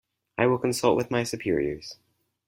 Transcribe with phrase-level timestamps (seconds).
[0.39, 1.97] I will consult with my superiors.